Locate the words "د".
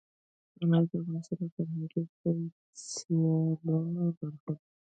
0.89-0.91, 1.41-1.45